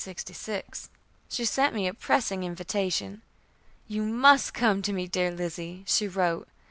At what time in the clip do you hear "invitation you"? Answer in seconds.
2.43-4.01